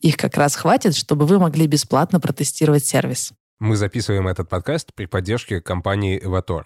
[0.00, 3.32] Их как раз хватит, чтобы вы могли бесплатно протестировать сервис.
[3.58, 6.64] Мы записываем этот подкаст при поддержке компании Evator.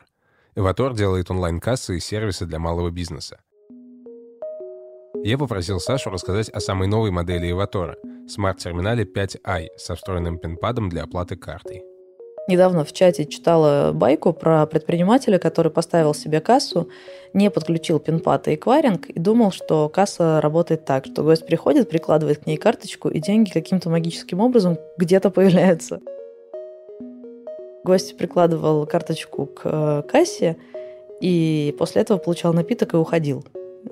[0.54, 3.40] Evator делает онлайн-кассы и сервисы для малого бизнеса.
[5.24, 7.94] Я попросил Сашу рассказать о самой новой модели Evator—
[8.28, 11.82] смарт-терминале 5i со встроенным пин-падом для оплаты картой.
[12.48, 16.88] Недавно в чате читала байку про предпринимателя, который поставил себе кассу,
[17.32, 22.38] не подключил пин-пад и эквайринг и думал, что касса работает так, что гость приходит, прикладывает
[22.38, 26.00] к ней карточку, и деньги каким-то магическим образом где-то появляются.
[27.84, 30.56] Гость прикладывал карточку к э, кассе,
[31.20, 33.44] и после этого получал напиток и уходил.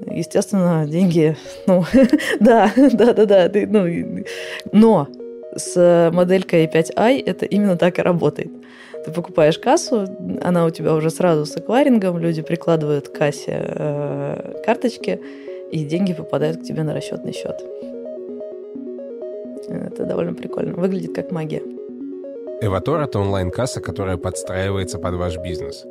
[0.07, 1.85] Естественно, деньги, ну,
[2.41, 4.25] да, да, да, да, ну,
[4.73, 5.09] но
[5.55, 8.51] с моделькой 5i это именно так и работает.
[9.05, 10.07] Ты покупаешь кассу,
[10.43, 15.21] она у тебя уже сразу с эквайрингом, люди прикладывают к кассе э, карточки,
[15.71, 17.65] и деньги попадают к тебе на расчетный счет.
[19.69, 20.75] Это довольно прикольно.
[20.75, 21.63] Выглядит как магия.
[22.61, 25.87] Эватор— это онлайн-касса, которая подстраивается под ваш бизнес.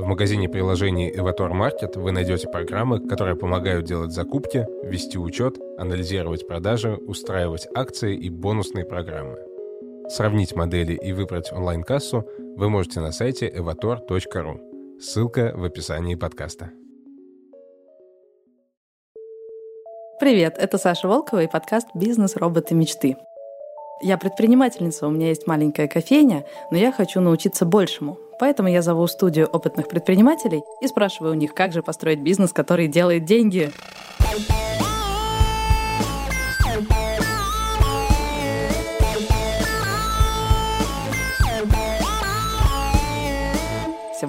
[0.00, 6.48] В магазине приложений Эватор Market вы найдете программы, которые помогают делать закупки, вести учет, анализировать
[6.48, 9.36] продажи, устраивать акции и бонусные программы.
[10.08, 14.98] Сравнить модели и выбрать онлайн-кассу вы можете на сайте evator.ru.
[15.02, 16.70] Ссылка в описании подкаста.
[20.18, 22.36] Привет, это Саша Волкова и подкаст «Бизнес.
[22.36, 22.74] Роботы.
[22.74, 23.18] Мечты».
[24.00, 28.16] Я предпринимательница, у меня есть маленькая кофейня, но я хочу научиться большему.
[28.40, 32.88] Поэтому я зову студию опытных предпринимателей и спрашиваю у них, как же построить бизнес, который
[32.88, 33.70] делает деньги.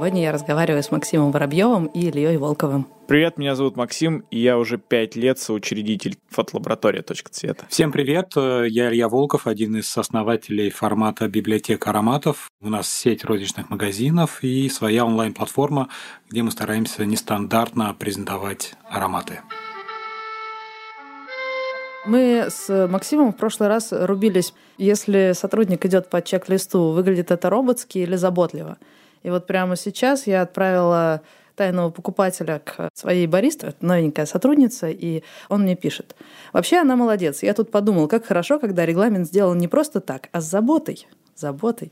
[0.02, 2.88] Сегодня я разговариваю с Максимом Воробьевым и Ильей Волковым.
[3.08, 7.68] Привет, меня зовут Максим, и я уже пять лет соучредитель фотолаборатория «Точка цвета».
[7.70, 12.50] Всем привет, я Илья Волков, один из основателей формата библиотека ароматов.
[12.62, 15.90] У нас сеть розничных магазинов и своя онлайн-платформа,
[16.32, 19.42] где мы стараемся нестандартно презентовать ароматы.
[22.08, 28.00] Мы с Максимом в прошлый раз рубились, если сотрудник идет по чек-листу, выглядит это роботски
[28.00, 28.80] или заботливо.
[29.24, 31.22] И вот прямо сейчас я отправила
[31.56, 36.16] тайного покупателя к своей баристе, новенькая сотрудница, и он мне пишет.
[36.54, 37.44] Вообще она молодец.
[37.44, 41.08] Я тут подумал, как хорошо, когда регламент сделан не просто так, а с заботой.
[41.36, 41.92] Заботой.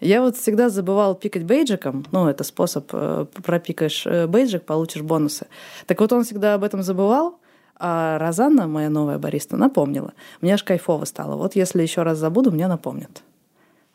[0.00, 2.04] Я вот всегда забывал пикать бейджиком.
[2.12, 5.46] Ну, это способ, э, пропикаешь э, бейджик, получишь бонусы.
[5.86, 7.38] Так вот он всегда об этом забывал,
[7.76, 10.12] а Розанна, моя новая бариста, напомнила.
[10.40, 11.36] Мне аж кайфово стало.
[11.36, 13.22] Вот если еще раз забуду, мне напомнят.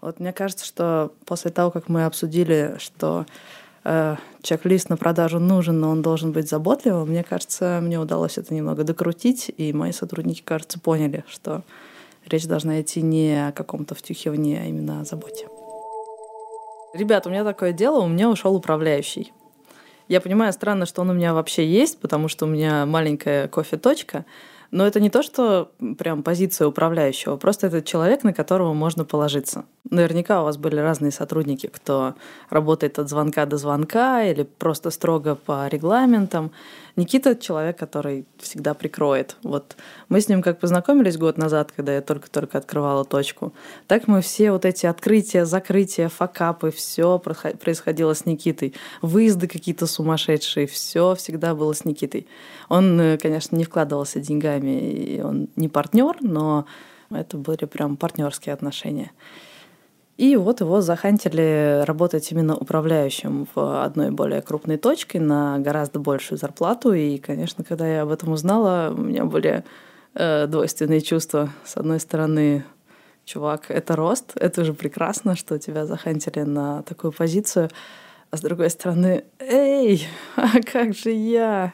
[0.01, 3.25] Вот мне кажется, что после того, как мы обсудили, что
[3.83, 8.53] э, чек-лист на продажу нужен, но он должен быть заботливым, мне кажется, мне удалось это
[8.53, 11.63] немного докрутить, и мои сотрудники, кажется, поняли, что
[12.25, 15.47] речь должна идти не о каком-то втюхивании, а именно о заботе.
[16.93, 19.33] Ребят, у меня такое дело, у меня ушел управляющий.
[20.07, 24.25] Я понимаю, странно, что он у меня вообще есть, потому что у меня маленькая кофе-точка,
[24.71, 29.65] но это не то, что прям позиция управляющего, просто это человек, на которого можно положиться.
[29.89, 32.15] Наверняка у вас были разные сотрудники, кто
[32.49, 36.51] работает от звонка до звонка или просто строго по регламентам.
[36.99, 39.37] Никита— человек, который всегда прикроет.
[39.43, 39.77] Вот
[40.09, 43.53] мы с ним как познакомились год назад, когда я только-только открывала точку,
[43.87, 48.73] так мы все вот эти открытия, закрытия, факапы, все происходило с Никитой.
[49.01, 52.27] Выезды какие-то сумасшедшие, все всегда было с Никитой.
[52.67, 56.65] Он, э, конечно, не вкладывался деньгами, и он не партнер, но
[57.11, 59.11] это были прям партнерские отношения.
[60.19, 66.37] И вот его захантили работать именно управляющим в одной более крупной точке на гораздо большую
[66.37, 66.91] зарплату.
[66.91, 69.63] И, конечно, когда я об этом узнала, у меня были
[70.15, 71.51] э, двойственные чувства.
[71.63, 72.65] С одной стороны,
[73.23, 77.69] чувак, это рост, это же прекрасно, что тебя захантили на такую позицию.
[78.29, 80.05] а с другой стороны, эй,
[80.35, 81.71] а как же я?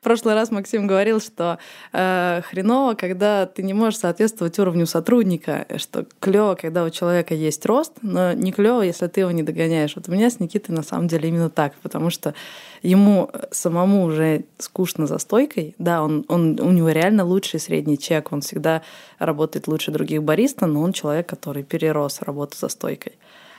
[0.00, 1.58] В прошлый раз Максим говорил, что
[1.92, 7.66] э, хреново, когда ты не можешь соответствовать уровню сотрудника, что клево, когда у человека есть
[7.66, 9.96] рост, но не клево, если ты его не догоняешь.
[9.96, 12.34] Вот у меня с Никитой на самом деле именно так, потому что
[12.82, 15.74] ему самому уже скучно за стойкой.
[15.78, 18.82] Да, он, он, у него реально лучший средний чек, он всегда
[19.18, 23.14] работает лучше других бариста, но он человек, который перерос работу за стойкой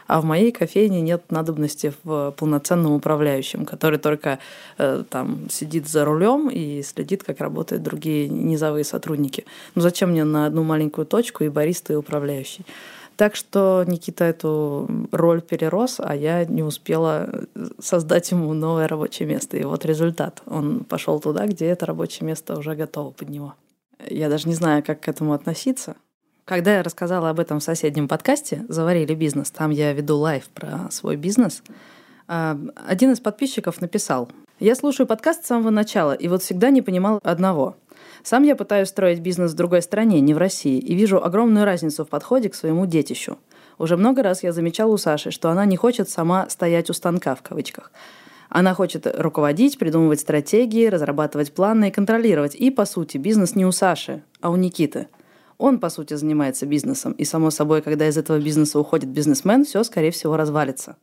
[0.10, 4.40] а в моей кофейне нет надобности в полноценном управляющем, который только
[4.80, 9.46] э, там сидит за рулем и следит, как работают другие низовые сотрудники.
[9.76, 12.66] Ну зачем мне на одну маленькую точку и бариста, и управляющий?
[13.18, 17.30] Так что Никита эту роль перерос, а я не успела
[17.80, 19.58] создать ему новое рабочее место.
[19.58, 20.42] И вот результат.
[20.48, 23.54] Он пошел туда, где это рабочее место уже готово под него.
[24.08, 25.98] Я даже не знаю, как к этому относиться.
[26.50, 30.90] Когда я рассказала об этом в соседнем подкасте «Заварили бизнес», там я веду live про
[30.90, 31.62] свой бизнес,
[32.28, 32.58] а,
[32.88, 37.20] один из подписчиков написал «Я слушаю подкаст с самого начала, и вот всегда не понимал
[37.22, 37.76] одного.
[38.24, 42.04] Сам я пытаюсь строить бизнес в другой стране, не в России, и вижу огромную разницу
[42.04, 43.38] в подходе к своему детищу.
[43.78, 47.36] Уже много раз я замечал у Саши, что она не хочет сама «стоять у станка»
[47.36, 47.92] в кавычках.
[48.50, 52.56] Она хочет руководить, придумывать стратегии, разрабатывать планы и контролировать.
[52.56, 55.10] И, по сути, бизнес не у Саши, а у Никиты–
[55.60, 59.84] он, по сути, занимается бизнесом, и, само собой, когда из этого бизнеса уходит бизнесмен, все,
[59.84, 60.96] скорее всего, развалится.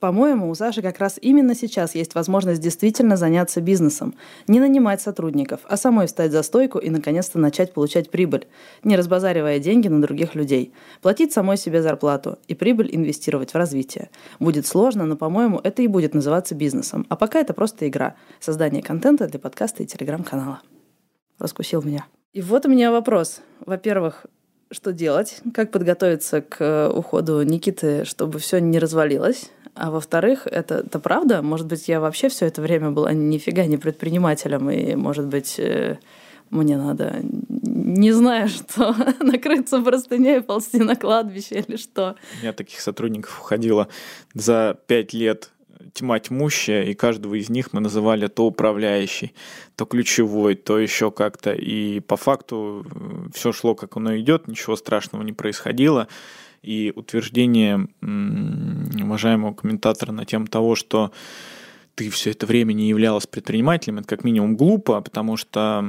[0.00, 4.16] По-моему, у Саши как раз именно сейчас есть возможность действительно заняться бизнесом,
[4.48, 8.48] не нанимать сотрудников, а самой встать за стойку и наконец-то начать получать прибыль,
[8.82, 14.10] не разбазаривая деньги на других людей, платить самой себе зарплату и прибыль инвестировать в развитие.
[14.40, 17.06] Будет сложно, но, по-моему, это и будет называться бизнесом.
[17.08, 20.62] А пока это просто игра, создание контента для подкаста и телеграм-канала.
[21.38, 22.04] Раскусил меня.
[22.32, 23.40] И вот у меня вопрос.
[23.60, 24.24] Во-первых,
[24.70, 25.42] что делать?
[25.52, 29.50] Как подготовиться к э, уходу Никиты, чтобы все не развалилось?
[29.74, 31.42] А во-вторых, это, это правда?
[31.42, 35.98] Может быть, я вообще все это время была нифига не предпринимателем, и, может быть, э,
[36.48, 42.16] мне надо, не знаю, что, накрыться простыней и ползти на кладбище или что.
[42.38, 43.88] У меня таких сотрудников уходило
[44.32, 45.50] за пять лет
[45.94, 49.34] тьма тьмущая, и каждого из них мы называли то управляющий,
[49.76, 51.52] то ключевой, то еще как-то.
[51.52, 56.08] И по факту э, все шло, как оно идет, ничего страшного не происходило.
[56.62, 61.10] И утверждение уважаемого комментатора на тему того, что
[61.94, 65.84] ты все это время не являлась предпринимателем, это как минимум глупо, потому что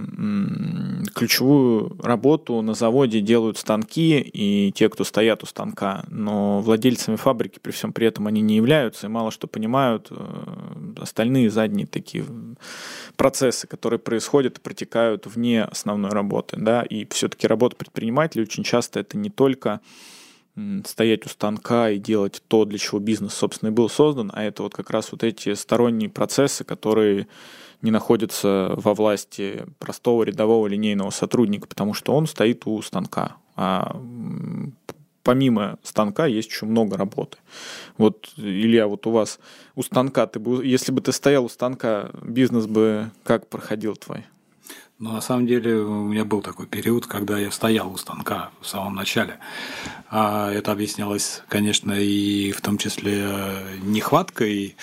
[1.13, 7.59] ключевую работу на заводе делают станки и те, кто стоят у станка, но владельцами фабрики
[7.61, 12.25] при всем при этом они не являются и мало что понимают э, остальные задние такие
[13.15, 18.99] процессы, которые происходят и протекают вне основной работы, да, и все-таки работа предпринимателя очень часто
[18.99, 19.79] это не только
[20.85, 24.63] стоять у станка и делать то, для чего бизнес, собственно, и был создан, а это
[24.63, 27.27] вот как раз вот эти сторонние процессы, которые
[27.81, 33.35] не находятся во власти простого рядового линейного сотрудника, потому что он стоит у станка.
[33.55, 33.99] А
[35.23, 37.37] помимо станка есть еще много работы.
[37.97, 39.39] Вот, Илья, вот у вас
[39.75, 44.25] у станка, ты бы, если бы ты стоял у станка, бизнес бы как проходил твой?
[45.03, 48.67] Но на самом деле у меня был такой период, когда я стоял у станка в
[48.67, 49.37] самом начале.
[50.09, 53.27] А это объяснялось, конечно, и в том числе
[53.81, 54.77] нехваткой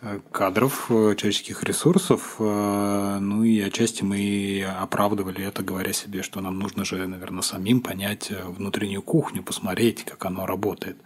[0.00, 2.36] э, кадров, э, человеческих ресурсов.
[2.38, 7.82] Э, ну и отчасти мы оправдывали это, говоря себе, что нам нужно же, наверное, самим
[7.82, 10.96] понять внутреннюю кухню, посмотреть, как оно работает.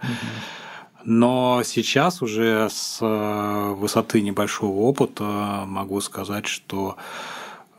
[1.02, 6.96] Но сейчас уже с высоты небольшого опыта могу сказать, что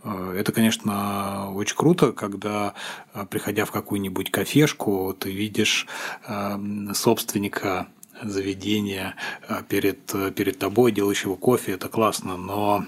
[0.04, 2.74] это, конечно, очень круто, когда,
[3.14, 5.88] э, приходя в какую-нибудь кафешку, ты видишь
[6.28, 7.88] эм, собственника
[8.22, 9.16] заведения
[9.48, 12.86] э, перед, перед тобой, делающего кофе, это классно, но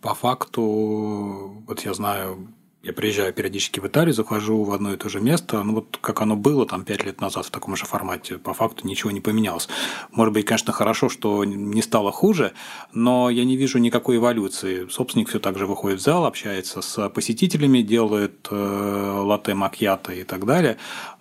[0.00, 2.48] по факту, вот я знаю
[2.82, 6.22] я приезжаю периодически в Италию, захожу в одно и то же место, ну вот как
[6.22, 9.68] оно было там пять лет назад в таком же формате, по факту ничего не поменялось.
[10.10, 12.52] Может быть, конечно, хорошо, что не стало хуже,
[12.94, 14.88] но я не вижу никакой эволюции.
[14.88, 20.24] Собственник все так же выходит в зал, общается с посетителями, делает э, латте макьято и
[20.24, 20.78] так далее,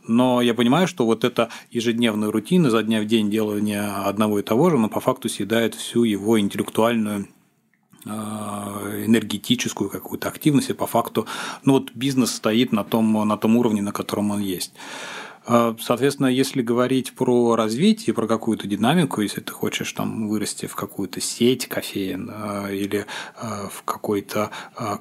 [0.07, 4.43] но я понимаю, что вот эта ежедневная рутина, за дня в день делание одного и
[4.43, 7.27] того же, но по факту съедает всю его интеллектуальную
[8.05, 11.27] энергетическую какую-то активность, и по факту
[11.63, 14.73] ну вот бизнес стоит на том, на том уровне, на котором он есть.
[15.47, 20.75] Э, соответственно, если говорить про развитие, про какую-то динамику, если ты хочешь там вырасти в
[20.75, 23.05] какую-то сеть кофеин э, или
[23.71, 24.51] в какой-то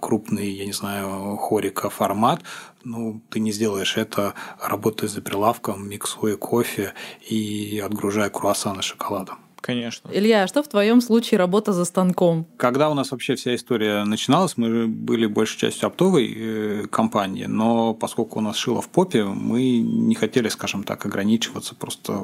[0.01, 2.43] крупный, я не знаю, хорика формат,
[2.85, 6.95] ну, ты не сделаешь это, работая за прилавком, миксуя кофе
[7.29, 9.39] и отгружая круассаны шоколадом.
[9.61, 10.09] Конечно.
[10.13, 12.47] Илья, а что в твоем случае работа за станком?
[12.57, 17.93] Когда у нас вообще вся история начиналась, мы были большей частью оптовой э, компании, но
[17.95, 22.23] поскольку у нас шило в попе, мы не хотели, скажем так, ограничиваться просто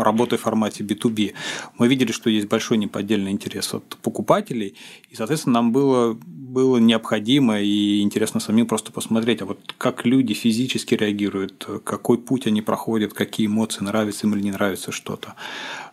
[0.00, 1.32] работой в формате B2B.
[1.78, 4.74] Мы видели, что есть большой неподдельный интерес от покупателей,
[5.10, 10.34] и, соответственно, нам было, было необходимо и интересно самим просто посмотреть, а вот как люди
[10.34, 15.34] физически реагируют, какой путь они проходят, какие эмоции, нравится им или не нравится что-то.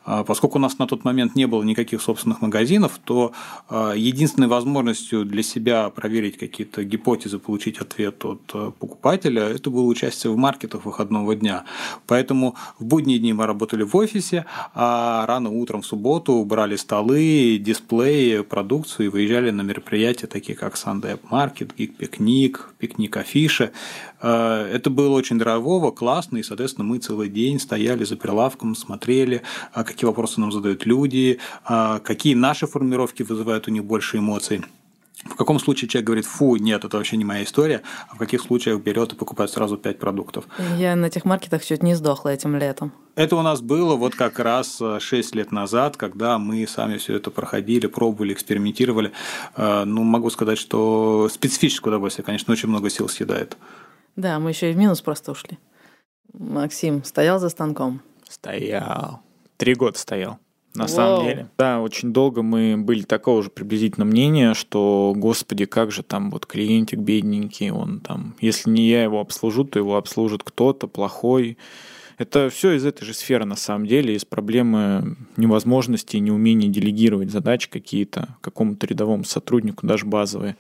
[0.04, 3.34] А поскольку у нас на тот момент не было никаких собственных магазинов, то
[3.70, 9.86] а, единственной возможностью для себя проверить какие-то гипотезы, получить ответ от а, покупателя, это было
[9.86, 11.66] участие в маркетах выходного дня.
[12.08, 17.60] Поэтому в будние дни мы работали в офисе, а рано утром в субботу брали столы,
[17.60, 23.72] дисплеи, продукцию и выезжали на мероприятия, такие как Sunday Market, Geek Пикник, Пикник Афиша.
[24.22, 29.42] Это было очень дорогого, классно, и, соответственно, мы целый день стояли за прилавком, смотрели,
[29.74, 34.62] какие вопросы нам задают люди, а, какие наши формировки вызывают у них больше эмоций.
[35.24, 38.42] В каком случае человек говорит, фу, нет, это вообще не моя история, а в каких
[38.42, 40.46] случаях берет и покупает сразу пять продуктов.
[40.78, 42.92] Я на этих маркетах чуть не сдохла этим летом.
[43.16, 47.30] Это у нас было вот как раз 6 лет назад, когда мы сами все это
[47.30, 49.12] проходили, пробовали, экспериментировали.
[49.56, 53.58] А, ну, могу сказать, что специфическое удовольствие, конечно, очень много сил съедает.
[54.16, 55.58] Да, мы еще и в минус просто ушли.
[56.34, 58.02] Максим стоял за станком?
[58.28, 59.22] Стоял
[59.62, 60.40] три года стоял.
[60.74, 60.90] На Вау.
[60.90, 61.50] самом деле.
[61.56, 66.48] Да, очень долго мы были такого же приблизительно мнения, что, господи, как же там вот
[66.48, 71.60] клиентик бедненький, он там, если не я его обслужу, то его обслужит кто-то плохой.
[72.18, 77.30] Это все из этой же сферы на самом деле, из проблемы невозможности и неумения делегировать
[77.30, 80.56] задачи какие-то какому-то рядовому сотруднику, даже базовые.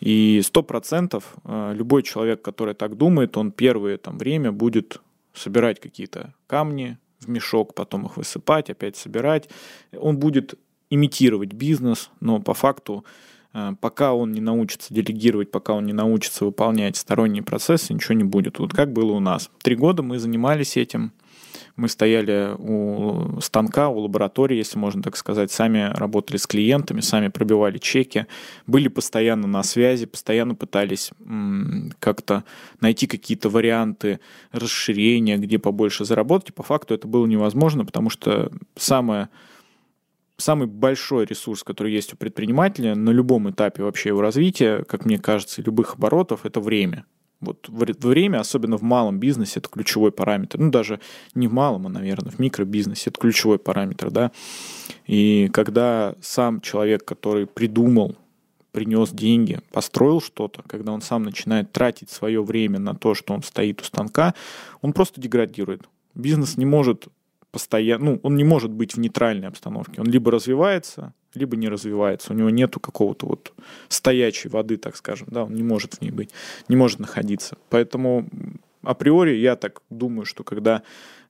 [0.00, 5.00] И сто процентов э, любой человек, который так думает, он первое там время будет
[5.34, 9.48] собирать какие-то камни, в мешок, потом их высыпать, опять собирать.
[9.96, 10.54] Он будет
[10.88, 13.04] имитировать бизнес, но по факту
[13.52, 18.24] э, пока он не научится делегировать, пока он не научится выполнять сторонние процессы, ничего не
[18.24, 18.58] будет.
[18.58, 19.50] Вот как было у нас.
[19.62, 21.12] Три года мы занимались этим,
[21.80, 27.28] мы стояли у станка, у лаборатории, если можно так сказать, сами работали с клиентами, сами
[27.28, 28.26] пробивали чеки,
[28.66, 31.10] были постоянно на связи, постоянно пытались
[31.98, 32.44] как-то
[32.80, 34.20] найти какие-то варианты
[34.52, 36.54] расширения, где побольше заработать.
[36.54, 39.30] По факту это было невозможно, потому что самое
[40.36, 45.18] самый большой ресурс, который есть у предпринимателя на любом этапе вообще его развития, как мне
[45.18, 47.04] кажется, любых оборотов, это время.
[47.40, 50.58] Вот время, особенно в малом бизнесе, это ключевой параметр.
[50.58, 51.00] Ну, даже
[51.34, 54.30] не в малом, а, наверное, в микробизнесе это ключевой параметр, да.
[55.06, 58.16] И когда сам человек, который придумал,
[58.72, 63.42] принес деньги, построил что-то, когда он сам начинает тратить свое время на то, что он
[63.42, 64.34] стоит у станка,
[64.80, 65.88] он просто деградирует.
[66.14, 67.08] Бизнес не может
[67.50, 70.00] постоянно, ну, он не может быть в нейтральной обстановке.
[70.00, 72.32] Он либо развивается, либо не развивается.
[72.32, 73.52] У него нету какого-то вот
[73.88, 76.30] стоячей воды, так скажем, да, он не может в ней быть,
[76.68, 77.56] не может находиться.
[77.68, 78.28] Поэтому
[78.82, 80.82] априори я так думаю, что когда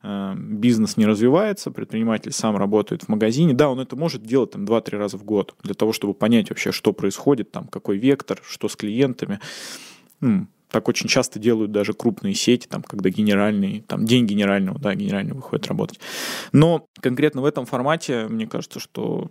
[0.02, 4.64] э, бизнес не развивается, предприниматель сам работает в магазине, да, он это может делать там
[4.64, 8.69] 2-3 раза в год для того, чтобы понять вообще, что происходит, там, какой вектор, что
[8.69, 9.40] с клиентами.
[10.21, 14.95] Ну, так очень часто делают даже крупные сети, там, когда генеральный, там, день генерального, да,
[14.95, 16.00] генеральный выходит работать.
[16.52, 19.30] Но конкретно в этом формате, мне кажется, что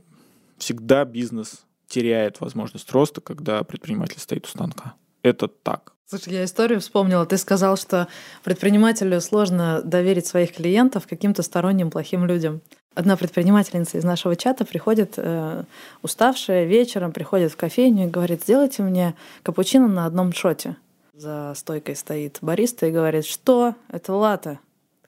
[0.59, 4.93] всегда бизнес теряет возможность роста, когда предприниматель стоит у станка.
[5.23, 5.93] Это так.
[6.05, 7.25] Слушай, я историю вспомнила.
[7.25, 8.07] Ты сказал, что
[8.43, 12.61] предпринимателю сложно доверить своих клиентов каким-то сторонним плохим людям.
[12.95, 15.63] Одна предпринимательница из нашего чата приходит, э,
[16.01, 20.75] уставшая вечером, приходит в кофейню и говорит, сделайте мне капучино на одном шоте.
[21.13, 23.75] За стойкой стоит бариста и говорит, что?
[23.89, 24.59] Это лата.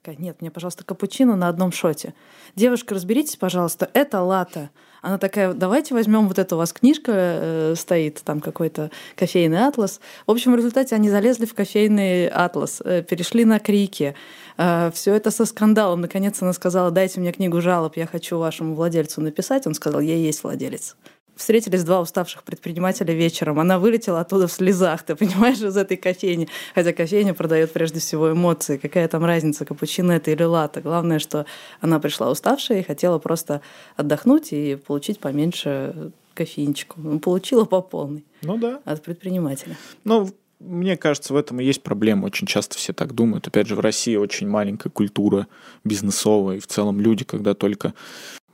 [0.02, 2.12] Такая, нет, мне, пожалуйста, капучино на одном шоте.
[2.56, 4.70] Девушка, разберитесь, пожалуйста, это лата.
[5.00, 10.00] Она такая, давайте возьмем вот эту у вас книжка э, стоит, там какой-то кофейный атлас.
[10.26, 14.16] В общем, в результате они залезли в кофейный атлас, э, перешли на крики.
[14.58, 16.00] Э, все это со скандалом.
[16.00, 19.68] Наконец она сказала, дайте мне книгу жалоб, я хочу вашему владельцу написать.
[19.68, 20.96] Он сказал, я и есть владелец
[21.36, 23.58] встретились два уставших предпринимателя вечером.
[23.58, 26.48] Она вылетела оттуда в слезах, ты понимаешь, из этой кофейни.
[26.74, 28.76] Хотя кофейня продает прежде всего эмоции.
[28.76, 30.80] Какая там разница, капучино это или лата.
[30.80, 31.46] Главное, что
[31.80, 33.60] она пришла уставшая и хотела просто
[33.96, 37.00] отдохнуть и получить поменьше кофеинчику.
[37.00, 38.24] Ну, получила по полной.
[38.42, 38.80] Ну да.
[38.84, 39.76] От предпринимателя.
[40.04, 40.30] Ну,
[40.62, 42.26] мне кажется, в этом и есть проблема.
[42.26, 43.48] Очень часто все так думают.
[43.48, 45.48] Опять же, в России очень маленькая культура
[45.84, 46.58] бизнесовая.
[46.58, 47.94] И в целом люди, когда только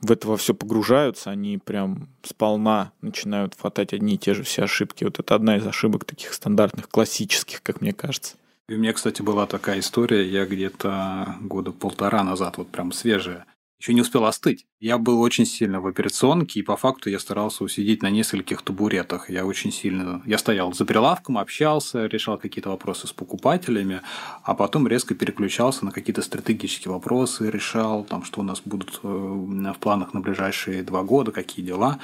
[0.01, 4.63] в это во все погружаются, они прям сполна начинают хватать одни и те же все
[4.63, 5.03] ошибки.
[5.03, 8.35] Вот это одна из ошибок таких стандартных, классических, как мне кажется.
[8.67, 13.45] И у меня, кстати, была такая история, я где-то года полтора назад, вот прям свежая,
[13.79, 14.65] еще не успел остыть.
[14.81, 19.29] Я был очень сильно в операционке, и по факту я старался усидеть на нескольких табуретах.
[19.29, 20.21] Я очень сильно...
[20.25, 24.01] Я стоял за прилавком, общался, решал какие-то вопросы с покупателями,
[24.43, 29.07] а потом резко переключался на какие-то стратегические вопросы, решал, там, что у нас будут э,
[29.07, 31.99] в планах на ближайшие два года, какие дела.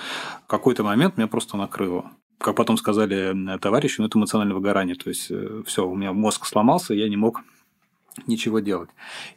[0.46, 4.96] В какой-то момент меня просто накрыло как потом сказали товарищи, ну, это эмоциональное выгорание.
[4.96, 7.42] То есть, э, все, у меня мозг сломался, я не мог
[8.28, 8.90] ничего делать.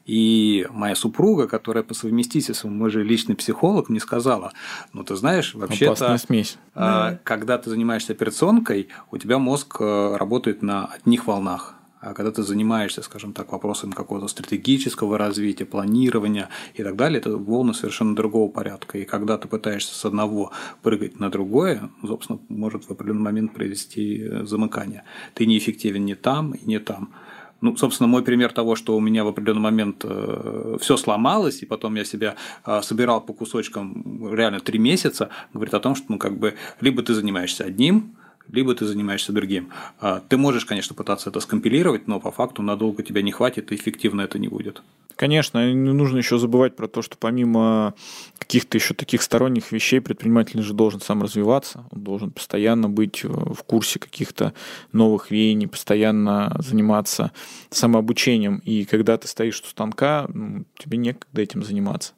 [0.06, 4.52] И моя супруга, которая по совместительству мой же личный психолог, мне сказала,
[4.92, 6.58] ну ты знаешь, вообще-то, смесь.
[6.74, 11.74] А, когда ты занимаешься операционкой, у тебя мозг э, работает на одних волнах.
[12.00, 17.36] А когда ты занимаешься, скажем так, вопросами какого-то стратегического развития, планирования и так далее, это
[17.36, 18.98] волны совершенно другого порядка.
[18.98, 24.22] И когда ты пытаешься с одного прыгать на другое, собственно, может в определенный момент привести
[24.22, 25.02] э, замыкание.
[25.34, 27.12] Ты неэффективен не там и не там.
[27.60, 31.66] Ну, собственно, мой пример того, что у меня в определенный момент э, все сломалось, и
[31.66, 36.18] потом я себя э, собирал по кусочкам реально три месяца, говорит о том, что ну,
[36.18, 38.14] как бы либо ты занимаешься одним,
[38.50, 39.70] либо ты занимаешься другим.
[40.00, 43.74] А, ты можешь, конечно, пытаться это скомпилировать, но по факту надолго тебя не хватит, и
[43.74, 44.82] эффективно это не будет.
[45.18, 47.94] Конечно, не нужно еще забывать про то, что помимо
[48.38, 53.28] каких-то еще таких сторонних вещей предприниматель же должен сам развиваться, он должен постоянно быть э,
[53.28, 54.54] в курсе каких-то
[54.92, 57.32] новых веяний, постоянно заниматься
[57.70, 58.58] самообучением.
[58.64, 62.12] И когда ты стоишь у станка, ну, тебе некогда этим заниматься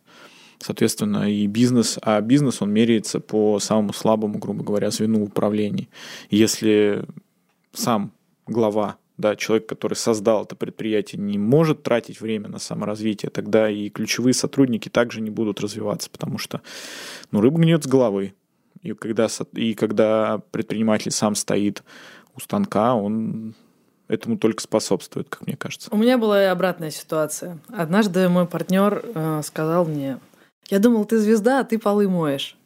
[0.60, 5.88] соответственно, и бизнес, а бизнес, он меряется по самому слабому, грубо говоря, звену управления.
[6.30, 7.04] Если
[7.72, 8.12] сам
[8.46, 13.90] глава да, человек, который создал это предприятие, не может тратить время на саморазвитие, тогда и
[13.90, 16.62] ключевые сотрудники также не будут развиваться, потому что
[17.30, 18.32] ну, рыба гнет с головы.
[18.82, 21.82] И когда, и когда предприниматель сам стоит
[22.34, 23.54] у станка, он
[24.08, 25.90] этому только способствует, как мне кажется.
[25.92, 27.58] У меня была и обратная ситуация.
[27.68, 30.18] Однажды мой партнер э, сказал мне,
[30.70, 32.56] я думал, ты звезда, а ты полы моешь.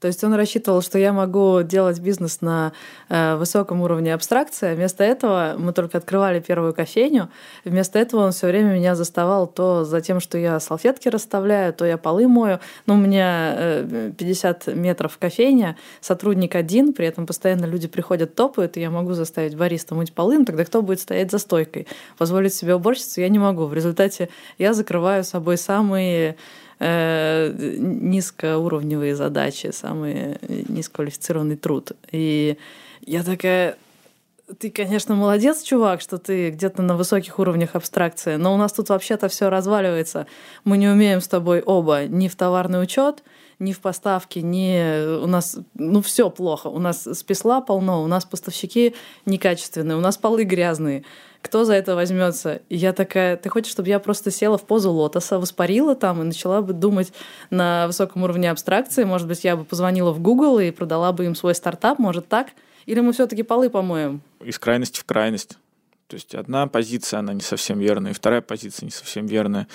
[0.00, 2.72] То есть он рассчитывал, что я могу делать бизнес на
[3.10, 4.72] э, высоком уровне абстракции.
[4.72, 7.28] А вместо этого мы только открывали первую кофейню.
[7.66, 11.84] Вместо этого он все время меня заставал то за тем, что я салфетки расставляю, то
[11.84, 12.60] я полы мою.
[12.86, 18.78] Ну, у меня э, 50 метров кофейня, сотрудник один, при этом постоянно люди приходят, топают,
[18.78, 21.86] и я могу заставить бариста мыть полы, но тогда кто будет стоять за стойкой?
[22.16, 23.66] Позволить себе уборщицу я не могу.
[23.66, 26.36] В результате я закрываю собой самые
[26.80, 30.38] низкоуровневые задачи, самый
[30.68, 31.92] низкоквалифицированный труд.
[32.10, 32.56] И
[33.02, 33.76] я такая,
[34.58, 38.88] ты, конечно, молодец, чувак, что ты где-то на высоких уровнях абстракции, но у нас тут
[38.88, 40.26] вообще-то все разваливается.
[40.64, 43.22] Мы не умеем с тобой оба ни в товарный учет,
[43.58, 46.68] ни в поставке, ни у нас, ну все плохо.
[46.68, 48.94] У нас списла полно, у нас поставщики
[49.26, 51.04] некачественные, у нас полы грязные
[51.42, 52.60] кто за это возьмется?
[52.68, 56.24] И я такая, ты хочешь, чтобы я просто села в позу лотоса, воспарила там и
[56.24, 57.12] начала бы думать
[57.50, 59.04] на высоком уровне абстракции?
[59.04, 62.48] Может быть, я бы позвонила в Google и продала бы им свой стартап, может так?
[62.86, 64.20] Или мы все-таки полы помоем?
[64.40, 65.58] Из крайности в крайность.
[66.08, 69.68] То есть одна позиция, она не совсем верная, и вторая позиция не совсем верная.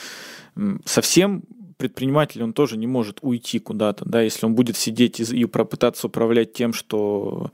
[0.84, 1.44] Совсем
[1.78, 6.54] предприниматель, он тоже не может уйти куда-то, да, если он будет сидеть и попытаться управлять
[6.54, 7.52] тем, что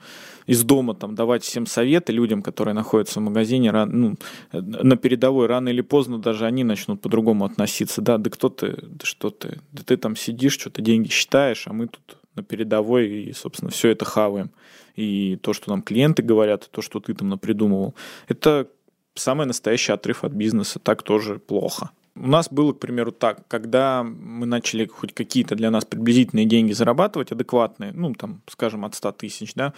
[0.47, 4.15] из дома там давать всем советы людям, которые находятся в магазине, ну,
[4.51, 9.05] на передовой, рано или поздно даже они начнут по-другому относиться, да, да кто ты, да
[9.05, 13.33] что ты, да ты там сидишь, что-то деньги считаешь, а мы тут на передовой и,
[13.33, 14.51] собственно, все это хаваем.
[14.95, 17.95] И то, что нам клиенты говорят, то, что ты там напридумывал,
[18.27, 18.67] это
[19.15, 21.91] самый настоящий отрыв от бизнеса, так тоже плохо.
[22.13, 26.73] У нас было, к примеру, так, когда мы начали хоть какие-то для нас приблизительные деньги
[26.73, 29.73] зарабатывать, адекватные, ну, там, скажем, от 100 тысяч, да,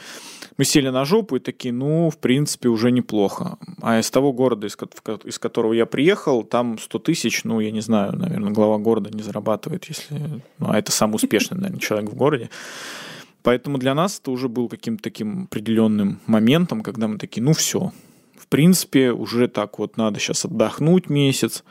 [0.57, 3.59] мы сели на жопу и такие, ну, в принципе, уже неплохо.
[3.81, 4.75] А из того города, из,
[5.25, 9.21] из которого я приехал, там 100 тысяч, ну, я не знаю, наверное, глава города не
[9.21, 10.41] зарабатывает, если...
[10.57, 12.49] Ну, а это самый успешный, наверное, человек в городе.
[13.43, 17.91] Поэтому для нас это уже был каким-то таким определенным моментом, когда мы такие, ну, все,
[18.37, 21.63] в принципе, уже так вот надо сейчас отдохнуть месяц,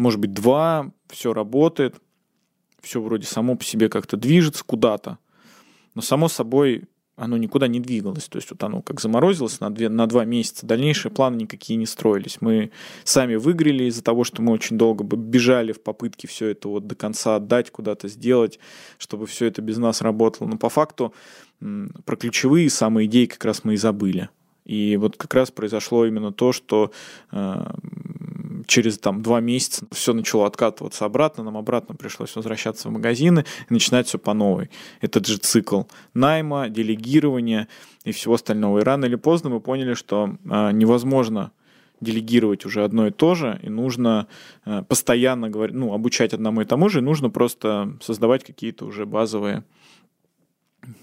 [0.00, 1.96] может быть, два, все работает,
[2.80, 5.18] все вроде само по себе как-то движется куда-то,
[5.94, 6.84] но само собой
[7.16, 8.28] оно никуда не двигалось.
[8.28, 10.64] То есть вот оно как заморозилось на, две, на два месяца.
[10.64, 12.38] Дальнейшие планы никакие не строились.
[12.40, 12.70] Мы
[13.04, 16.94] сами выиграли из-за того, что мы очень долго бежали в попытке все это вот до
[16.94, 18.58] конца отдать, куда-то сделать,
[18.96, 20.48] чтобы все это без нас работало.
[20.48, 21.12] Но по факту
[21.58, 24.30] про ключевые самые идеи как раз мы и забыли.
[24.64, 26.90] И вот как раз произошло именно то, что
[27.32, 27.64] э,
[28.70, 33.72] через там два месяца все начало откатываться обратно, нам обратно пришлось возвращаться в магазины и
[33.72, 34.70] начинать все по новой.
[35.00, 35.82] Этот же цикл
[36.14, 37.66] найма, делегирования
[38.04, 38.78] и всего остального.
[38.78, 41.50] И рано или поздно мы поняли, что э, невозможно
[42.00, 44.28] делегировать уже одно и то же, и нужно
[44.64, 49.04] э, постоянно говорить, ну, обучать одному и тому же, и нужно просто создавать какие-то уже
[49.04, 49.64] базовые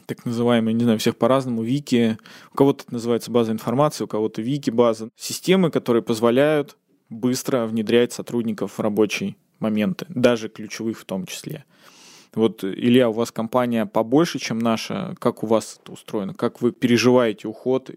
[0.07, 2.17] так называемые, не знаю, всех по-разному, вики,
[2.51, 6.77] у кого-то это называется база информации, у кого-то вики-база, системы, которые позволяют
[7.09, 11.65] быстро внедрять сотрудников в рабочие моменты, даже ключевых в том числе.
[12.35, 15.15] Вот, Илья, у вас компания побольше, чем наша.
[15.19, 16.33] Как у вас это устроено?
[16.33, 17.89] Как вы переживаете уход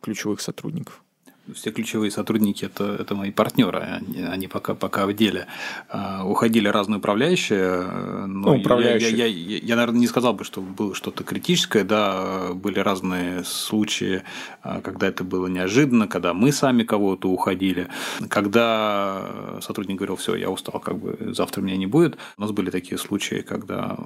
[0.00, 1.04] ключевых сотрудников?
[1.54, 5.46] Все ключевые сотрудники это, это мои партнеры, они, они пока, пока в деле.
[5.88, 7.82] А, уходили разные управляющие.
[8.26, 9.10] Но ну, управляющие.
[9.10, 13.44] Я, я, я, я, наверное, не сказал бы, что было что-то критическое, да, были разные
[13.44, 14.22] случаи,
[14.62, 17.88] а, когда это было неожиданно, когда мы сами кого-то уходили,
[18.28, 22.18] когда сотрудник говорил, все, я устал, как бы завтра меня не будет.
[22.36, 23.96] У нас были такие случаи, когда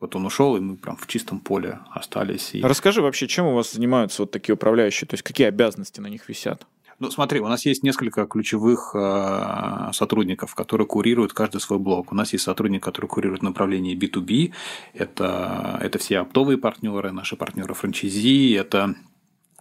[0.00, 2.54] вот он ушел, и мы прям в чистом поле остались.
[2.54, 2.62] И...
[2.62, 6.28] Расскажи вообще, чем у вас занимаются вот такие управляющие, то есть какие обязанности на них
[6.28, 6.66] висят?
[7.00, 12.12] Ну, смотри, у нас есть несколько ключевых э, сотрудников, которые курируют каждый свой блок.
[12.12, 14.52] У нас есть сотрудник, который курирует направление B2B,
[14.92, 18.96] это, это все оптовые партнеры, наши партнеры франчайзи, это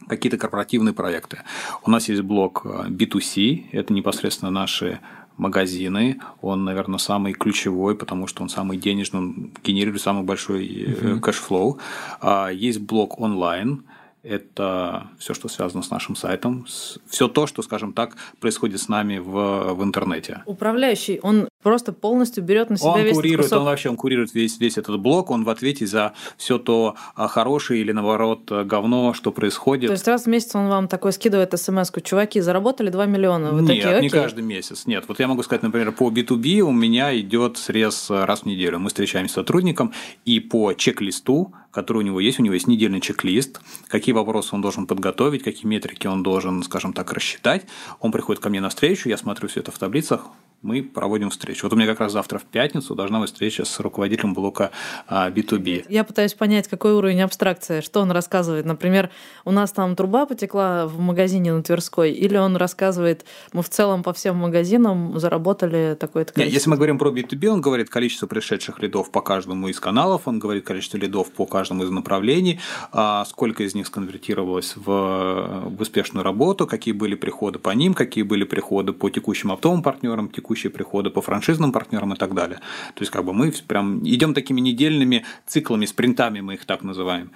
[0.10, 1.44] какие-то корпоративные проекты.
[1.86, 5.00] У нас есть блок B2C, э, это непосредственно наши
[5.38, 6.20] магазины.
[6.42, 11.20] Он, наверное, самый ключевой, потому что он самый денежный, он генерирует самый большой uh-huh.
[11.22, 11.80] cash flow.
[12.20, 13.86] А, есть блок онлайн,
[14.24, 16.66] это все, что связано с нашим сайтом,
[17.08, 20.44] все то, что, скажем так, происходит с нами в, в интернете.
[20.46, 23.60] Управляющий, он просто полностью берет на себя он весь курирует, кусок.
[23.60, 27.28] Он вообще он курирует весь, весь этот блок, он в ответе за все то а,
[27.28, 29.88] хорошее или, наоборот, говно, что происходит.
[29.88, 32.02] То есть раз в месяц он вам такой скидывает смс -ку.
[32.02, 33.52] чуваки, заработали 2 миллиона.
[33.52, 34.10] Вы Нет, такие, не окей.
[34.10, 34.86] каждый месяц.
[34.86, 38.80] Нет, вот я могу сказать, например, по B2B у меня идет срез раз в неделю.
[38.80, 39.94] Мы встречаемся с сотрудником,
[40.26, 42.40] и по чек-листу который у него есть.
[42.40, 46.94] У него есть недельный чек-лист, какие вопросы он должен подготовить, какие метрики он должен, скажем
[46.94, 47.66] так, рассчитать.
[48.00, 50.28] Он приходит ко мне на встречу, я смотрю все это в таблицах,
[50.62, 51.66] мы проводим встречу.
[51.66, 54.72] Вот у меня как раз завтра в пятницу должна быть встреча с руководителем блока
[55.10, 55.86] B2B.
[55.88, 58.66] А, Я пытаюсь понять, какой уровень абстракции, что он рассказывает.
[58.66, 59.10] Например,
[59.46, 64.04] у нас там труба потекла в магазине на Тверской, или он рассказывает, мы в целом
[64.04, 66.42] по всем магазинам заработали такое-то количество.
[66.42, 70.28] Нет, если мы говорим про B2B, он говорит количество пришедших лидов по каждому из каналов,
[70.28, 72.60] он говорит количество лидов по каждому из направлений,
[72.92, 78.24] а сколько из них сконвертировалось в, в успешную работу, какие были приходы по ним, какие
[78.24, 82.58] были приходы по текущим оптовым партнерам, текущие приходы по франшизным партнерам и так далее.
[82.96, 87.32] То есть как бы мы прям идем такими недельными циклами, спринтами мы их так называем.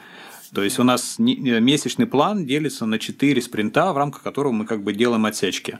[0.53, 4.83] То есть у нас месячный план делится на 4 спринта, в рамках которого мы как
[4.83, 5.79] бы делаем отсечки.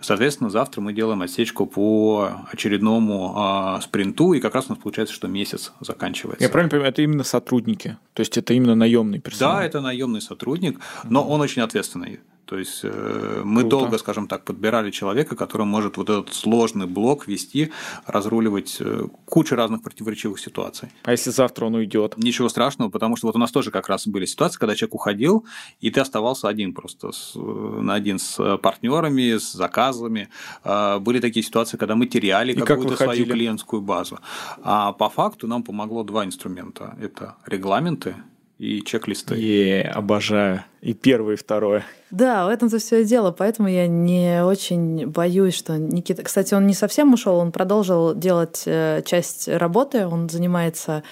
[0.00, 5.14] Соответственно, завтра мы делаем отсечку по очередному а, спринту, и как раз у нас получается,
[5.14, 6.42] что месяц заканчивается.
[6.42, 7.98] Я правильно понимаю, это именно сотрудники?
[8.14, 9.56] То есть это именно наемный персонал?
[9.56, 12.20] Да, это наемный сотрудник, но он очень ответственный.
[12.50, 13.76] То есть э, мы Круто.
[13.76, 17.70] долго, скажем так, подбирали человека, который может вот этот сложный блок вести,
[18.06, 20.88] разруливать э, кучу разных противоречивых ситуаций.
[21.04, 22.14] А если завтра он уйдет?
[22.16, 25.46] Ничего страшного, потому что вот у нас тоже как раз были ситуации, когда человек уходил,
[25.78, 30.28] и ты оставался один просто с, э, на один с партнерами, с заказами.
[30.64, 34.18] Были такие ситуации, когда мы теряли какую-то как свою клиентскую базу.
[34.64, 36.96] А по факту нам помогло два инструмента.
[37.00, 38.16] Это регламенты
[38.60, 39.36] и чек-листы.
[39.36, 40.64] Е, обожаю.
[40.82, 41.82] И первое, и второе.
[42.10, 43.30] Да, в этом-то все и дело.
[43.32, 46.22] Поэтому я не очень боюсь, что Никита...
[46.22, 50.06] Кстати, он не совсем ушел, он продолжил делать э, часть работы.
[50.06, 51.02] Он занимается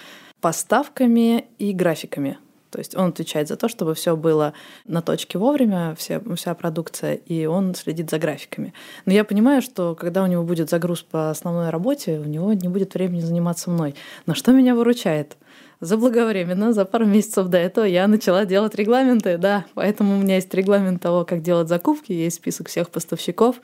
[0.43, 2.37] поставками и графиками.
[2.71, 4.53] То есть он отвечает за то, чтобы все было
[4.85, 8.75] на точке вовремя, вся, вся продукция, и он следит за графиками.
[9.07, 12.69] Но я понимаю, что когда у него будет загруз по основной работе, у него не
[12.69, 13.95] будет времени заниматься мной.
[14.27, 15.39] Но что меня выручает?
[15.81, 20.53] Заблаговременно, за пару месяцев до этого я начала делать регламенты, да, поэтому у меня есть
[20.55, 23.57] регламент того, как делать закупки, есть список всех поставщиков,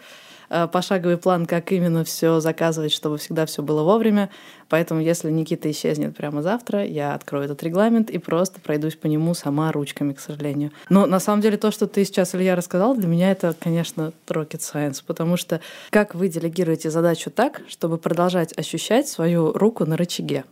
[0.50, 4.30] э, пошаговый план, как именно все заказывать, чтобы всегда все было вовремя.
[4.68, 9.34] Поэтому, если Никита исчезнет прямо завтра, я открою этот регламент и просто пройдусь по нему
[9.34, 10.70] сама ручками, к сожалению.
[10.88, 14.60] Но на самом деле то, что ты сейчас, Илья, рассказал, для меня это, конечно, rocket
[14.60, 20.44] science, потому что как вы делегируете задачу так, чтобы продолжать ощущать свою руку на рычаге?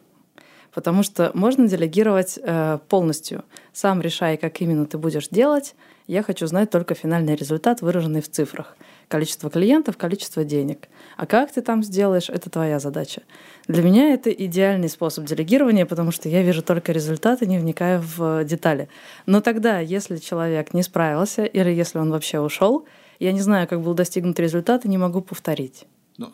[0.74, 3.44] Потому что можно делегировать э, полностью.
[3.72, 5.74] Сам решай, как именно ты будешь делать.
[6.06, 8.76] Я хочу знать только финальный результат, выраженный в цифрах.
[9.08, 10.88] Количество клиентов, количество денег.
[11.16, 13.22] А как ты там сделаешь, это твоя задача.
[13.68, 18.44] Для меня это идеальный способ делегирования, потому что я вижу только результаты, не вникая в
[18.44, 18.88] детали.
[19.26, 22.86] Но тогда, если человек не справился или если он вообще ушел,
[23.20, 25.86] я не знаю, как был достигнут результат и не могу повторить.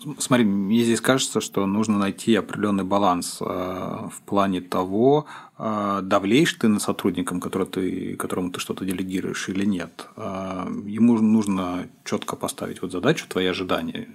[0.05, 5.27] Ну, смотри, мне здесь кажется, что нужно найти определенный баланс э, в плане того,
[5.59, 10.09] э, давлеешь ты на сотрудником, ты, которому ты что-то делегируешь или нет.
[10.17, 14.09] Э, ему нужно четко поставить вот задачу, твои ожидания,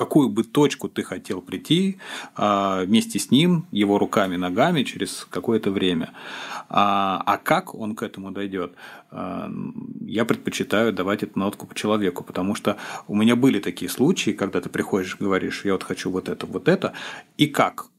[0.00, 1.98] какую бы точку ты хотел прийти
[2.34, 6.14] а, вместе с ним, его руками, ногами через какое-то время.
[6.70, 8.72] А, а как он к этому дойдет?
[9.10, 9.50] А,
[10.00, 14.62] я предпочитаю давать это на откуп человеку, потому что у меня были такие случаи, когда
[14.62, 16.94] ты приходишь говоришь, я вот хочу вот это, вот это,
[17.36, 17.90] и как?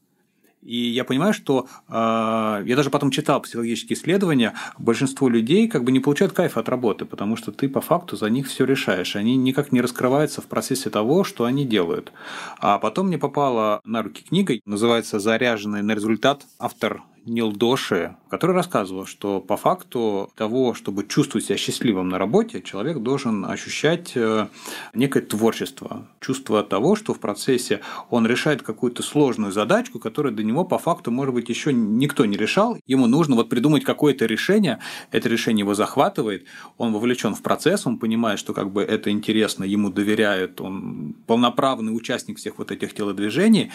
[0.62, 5.90] И я понимаю, что э, я даже потом читал психологические исследования, большинство людей как бы
[5.90, 9.16] не получают кайфа от работы, потому что ты по факту за них все решаешь.
[9.16, 12.12] Они никак не раскрываются в процессе того, что они делают.
[12.58, 16.46] А потом мне попала на руки книга, называется «Заряженный на результат».
[16.58, 22.60] Автор Нил Доши, который рассказывал, что по факту того, чтобы чувствовать себя счастливым на работе,
[22.62, 24.48] человек должен ощущать э,
[24.94, 27.80] некое творчество, чувство того, что в процессе
[28.10, 32.36] он решает какую-то сложную задачку, которую до него по факту, может быть, еще никто не
[32.36, 32.76] решал.
[32.86, 34.80] Ему нужно вот придумать какое-то решение,
[35.10, 36.46] это решение его захватывает,
[36.78, 41.94] он вовлечен в процесс, он понимает, что как бы это интересно, ему доверяют, он полноправный
[41.94, 43.70] участник всех вот этих телодвижений.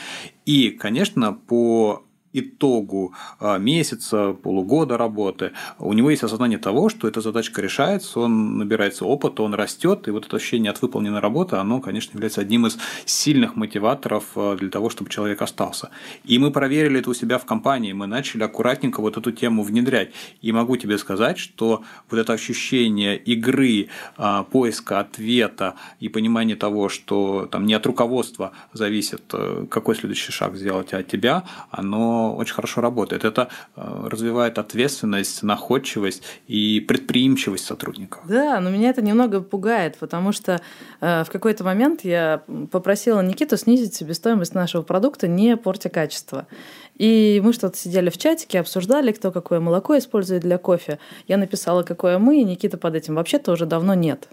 [0.45, 2.03] И, конечно, по
[2.39, 8.57] итогу а, месяца, полугода работы, у него есть осознание того, что эта задачка решается, он
[8.57, 12.67] набирается опыта, он растет, и вот это ощущение от выполненной работы, оно, конечно, является одним
[12.67, 15.89] из сильных мотиваторов а, для того, чтобы человек остался.
[16.23, 20.11] И мы проверили это у себя в компании, мы начали аккуратненько вот эту тему внедрять.
[20.41, 26.89] И могу тебе сказать, что вот это ощущение игры, а, поиска ответа и понимание того,
[26.89, 32.26] что там не от руководства зависит, э, какой следующий шаг сделать, а от тебя, оно
[32.35, 33.25] очень хорошо работает.
[33.25, 38.23] Это э, развивает ответственность, находчивость и предприимчивость сотрудников.
[38.27, 40.61] Да, но меня это немного пугает, потому что
[41.01, 46.47] э, в какой-то момент я попросила Никиту снизить себестоимость нашего продукта, не портя качество.
[46.95, 50.99] И мы что-то сидели в чатике, обсуждали, кто какое молоко использует для кофе.
[51.27, 54.27] Я написала, какое мы, и Никита под этим вообще-то уже давно нет.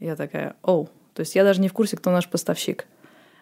[0.00, 0.88] Я такая, оу.
[1.14, 2.86] То есть я даже не в курсе, кто наш поставщик.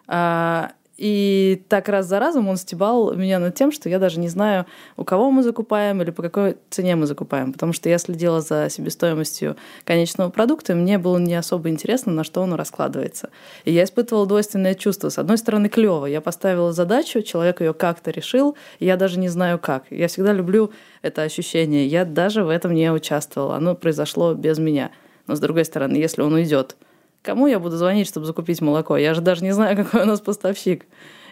[0.07, 4.29] А, и так раз за разом он стебал меня над тем, что я даже не
[4.29, 4.65] знаю,
[4.97, 7.53] у кого мы закупаем или по какой цене мы закупаем.
[7.53, 12.23] Потому что я следила за себестоимостью конечного продукта, и мне было не особо интересно, на
[12.23, 13.29] что он раскладывается.
[13.65, 15.09] И я испытывала двойственное чувство.
[15.09, 16.05] С одной стороны, клево.
[16.05, 19.85] Я поставила задачу, человек ее как-то решил, и я даже не знаю как.
[19.89, 21.87] Я всегда люблю это ощущение.
[21.87, 23.55] Я даже в этом не участвовала.
[23.55, 24.91] Оно произошло без меня.
[25.25, 26.75] Но с другой стороны, если он уйдет,
[27.21, 28.97] Кому я буду звонить, чтобы закупить молоко?
[28.97, 30.85] Я же даже не знаю, какой у нас поставщик.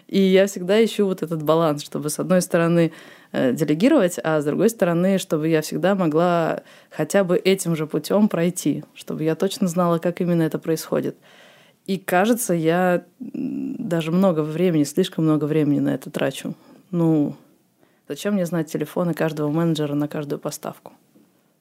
[0.06, 2.92] И я всегда ищу вот этот баланс, чтобы с одной стороны
[3.32, 8.28] э, делегировать, а с другой стороны, чтобы я всегда могла хотя бы этим же путем
[8.28, 11.16] пройти, чтобы я точно знала, как именно это происходит.
[11.86, 16.54] И кажется, я даже много времени, слишком много времени на это трачу.
[16.90, 17.36] Ну,
[18.08, 20.92] зачем мне знать телефоны каждого менеджера на каждую поставку?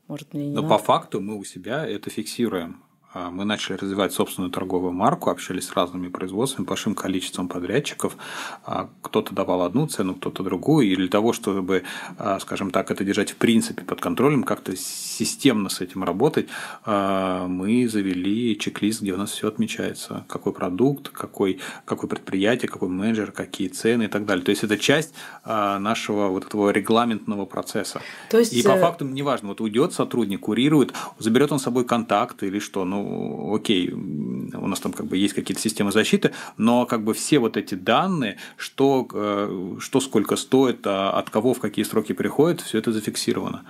[0.08, 0.76] Может, мне не Но надо?
[0.76, 2.82] по факту мы у себя это фиксируем.
[3.12, 8.16] А, мы начали развивать собственную торговую марку, общались с разными производствами, большим количеством подрядчиков.
[8.64, 10.88] А, кто-то давал одну цену, кто-то другую.
[10.88, 11.84] И для того, чтобы,
[12.18, 16.48] а, скажем так, это держать в принципе под контролем, как-то системно с этим работать,
[16.86, 20.26] мы завели чек-лист, где у нас все отмечается.
[20.28, 24.44] Какой продукт, какой, какое предприятие, какой менеджер, какие цены и так далее.
[24.44, 25.14] То есть это часть
[25.46, 28.02] нашего вот этого регламентного процесса.
[28.30, 28.54] То есть...
[28.54, 32.60] И по э, факту неважно, вот уйдет сотрудник, курирует, заберет он с собой контакт или
[32.60, 37.04] что, ну ну, окей, у нас там как бы есть какие-то системы защиты, но как
[37.04, 41.86] бы все вот эти данные, что, э, что сколько стоит, а от кого в какие
[41.86, 43.64] сроки приходит, все это зафиксировано.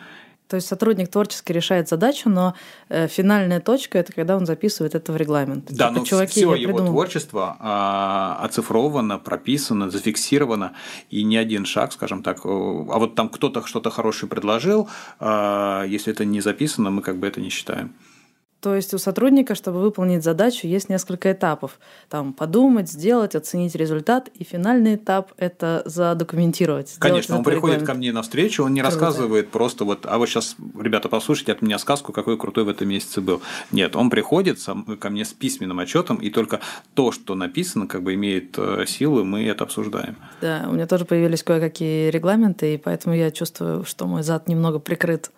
[0.50, 2.56] То есть сотрудник творчески решает задачу, но
[2.90, 5.66] э, финальная точка это когда он записывает это в регламент.
[5.70, 6.88] Да, Типа, но чуваки, все его придумал.
[6.88, 10.74] творчество а, оцифровано, прописано, зафиксировано,
[11.12, 14.90] и ни один шаг, скажем так, э, а вот там кто-то что-то хорошее предложил,
[15.20, 17.94] а, если это не записано, мы как бы это не считаем.
[18.62, 21.80] То есть у сотрудника, чтобы выполнить задачу, есть несколько этапов.
[22.10, 24.30] Там подумать, сделать, оценить результат.
[24.34, 26.96] И финальный этап– это задокументировать.
[27.00, 27.88] Конечно, он приходит регламент.
[27.88, 28.96] ко мне навстречу, он не Круто.
[28.96, 32.90] рассказывает просто вот, а вот сейчас, ребята, послушайте от меня сказку, какой крутой в этом
[32.90, 33.42] месяце был.
[33.72, 36.60] Нет, он приходит сам- ко мне с письменным отчетом, и только
[36.96, 40.18] то, что написано, как бы имеет э, силы, мы это обсуждаем.
[40.42, 44.80] Да, у меня тоже появились кое-какие регламенты, и поэтому я чувствую, что мой зад немного
[44.80, 45.32] прикрыт.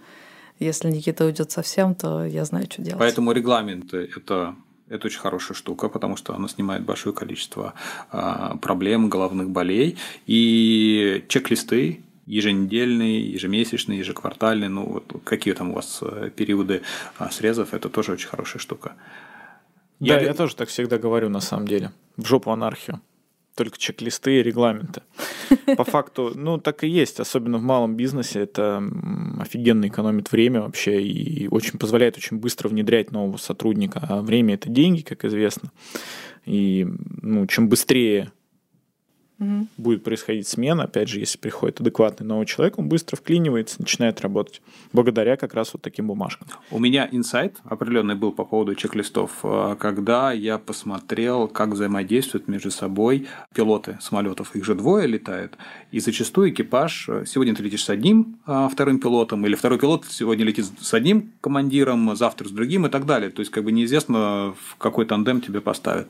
[0.61, 2.99] Если Никита уйдет совсем, то я знаю, что делать.
[2.99, 4.55] Поэтому регламенты– это
[4.89, 7.73] это очень хорошая штука, потому что она снимает большое количество
[8.11, 9.97] а, проблем, головных болей.
[10.27, 16.81] И чек-листы еженедельные, ежемесячные, ежеквартальные, ну вот какие там у вас э, периоды
[17.17, 18.93] а, срезов, это тоже очень хорошая штука.
[19.99, 21.91] Да, я, я тоже так всегда говорю на самом деле.
[22.17, 23.01] В жопу анархию.
[23.61, 25.03] Только чек-листы и регламенты.
[25.77, 28.39] По факту, ну, так и есть, особенно в малом бизнесе.
[28.39, 28.81] Это
[29.39, 34.03] офигенно экономит время вообще и очень позволяет очень быстро внедрять нового сотрудника.
[34.09, 35.71] А время– это деньги, как известно.
[36.43, 36.87] И
[37.21, 38.31] ну, чем быстрее
[39.41, 39.67] угу.
[39.77, 44.61] будет происходить смена, опять же, если приходит адекватный новый человек, он быстро вклинивается, начинает работать,
[44.93, 46.47] благодаря как раз вот таким бумажкам.
[46.69, 52.71] У меня инсайт определенный был по поводу чек-листов, э, когда я посмотрел, как взаимодействуют между
[52.71, 55.57] собой пилоты самолетов, их же двое летают,
[55.91, 60.05] и зачастую экипаж, э, сегодня ты летишь с одним а, вторым пилотом, или второй пилот
[60.07, 63.29] сегодня летит с одним командиром, завтра с другим и так далее.
[63.31, 66.07] То есть, как бы неизвестно, в какой тандем тебе поставят.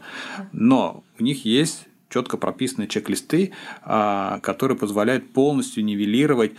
[0.52, 3.52] Но у них есть четко прописаны чек-листы,
[3.84, 6.52] а, которые позволяют полностью нивелировать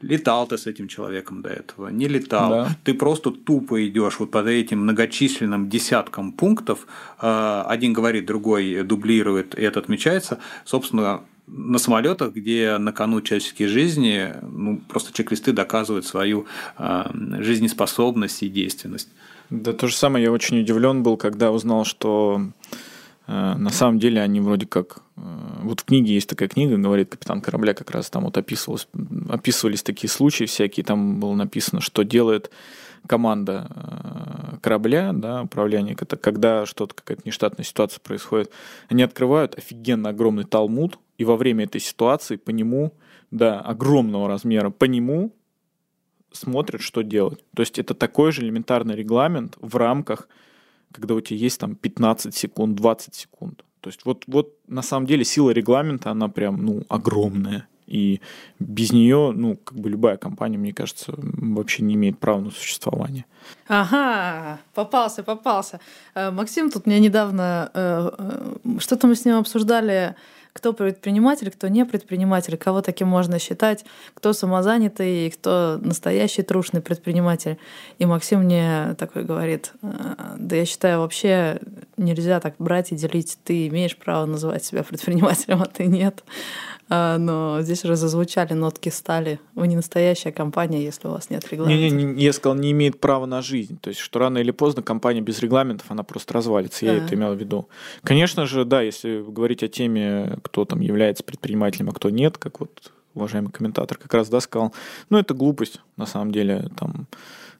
[0.00, 2.50] летал ты с этим человеком до этого, не летал.
[2.50, 2.76] Да.
[2.84, 6.86] Ты просто тупо идешь вот под этим многочисленным десяткам пунктов.
[7.18, 10.38] А, один говорит, другой дублирует, и это отмечается.
[10.64, 18.42] Собственно, на самолетах, где на кону человеческие жизни, ну, просто чек-листы доказывают свою а, жизнеспособность
[18.42, 19.08] и действенность.
[19.50, 22.42] Да, то же самое я очень удивлен был, когда узнал, что
[23.28, 25.02] на самом деле они вроде как...
[25.16, 25.20] Э,
[25.62, 28.88] вот в книге есть такая книга, говорит капитан корабля, как раз там вот описывалось,
[29.28, 32.50] описывались такие случаи всякие, там было написано, что делает
[33.06, 38.50] команда э, корабля, да, управление, это когда что-то, какая-то нештатная ситуация происходит,
[38.88, 42.94] они открывают офигенно огромный талмуд, и во время этой ситуации по нему,
[43.30, 45.34] да, огромного размера, по нему
[46.32, 47.44] смотрят, что делать.
[47.54, 50.28] То есть это такой же элементарный регламент в рамках
[50.92, 53.64] когда у тебя есть там 15 секунд, 20 секунд.
[53.80, 57.66] То есть вот, вот на самом деле сила регламента, она прям, ну, огромная.
[57.86, 58.20] И
[58.58, 63.24] без нее, ну, как бы любая компания, мне кажется, вообще не имеет права на существование.
[63.66, 65.80] Ага, попался, попался.
[66.14, 70.14] Э, Максим тут мне недавно, э, э, что-то мы с ним обсуждали,
[70.52, 73.84] кто предприниматель, кто не предприниматель, кого таким можно считать,
[74.14, 77.58] кто самозанятый, кто настоящий трушный предприниматель.
[77.98, 81.60] И Максим мне такой говорит, «А, да я считаю, вообще
[81.96, 83.38] нельзя так брать и делить.
[83.44, 86.24] Ты имеешь право называть себя предпринимателем, а ты нет.
[86.90, 89.40] А, но здесь уже зазвучали нотки стали.
[89.54, 91.82] Вы не настоящая компания, если у вас нет регламента.
[91.82, 93.78] Не, не, не, я сказал, не имеет права на жизнь.
[93.78, 96.86] То есть, что рано или поздно компания без регламентов, она просто развалится.
[96.86, 97.04] Я да.
[97.04, 97.68] это имел в виду.
[98.02, 102.60] Конечно же, да, если говорить о теме, кто там является предпринимателем, а кто нет, как
[102.60, 104.72] вот уважаемый комментатор как раз да, сказал,
[105.10, 107.06] ну, это глупость, на самом деле, там,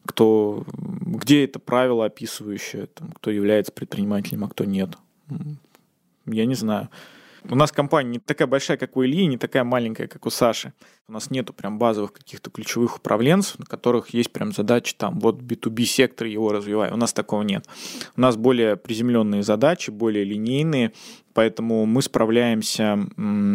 [0.07, 4.91] кто, где это правило описывающее, там, кто является предпринимателем, а кто нет.
[6.25, 6.89] Я не знаю.
[7.51, 10.75] У нас компания не такая большая, как у Ильи, не такая маленькая, как у Саши.
[11.09, 15.41] У нас нету прям базовых каких-то ключевых управленцев, на которых есть прям задачи там, вот
[15.41, 16.93] B2B сектор его развивай.
[16.93, 17.65] У нас такого нет.
[18.17, 20.93] У нас более приземленные задачи, более линейные,
[21.33, 22.99] поэтому мы справляемся